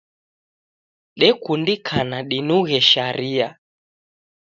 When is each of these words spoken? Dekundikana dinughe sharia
Dekundikana 1.19 2.17
dinughe 2.29 2.79
sharia 2.89 3.47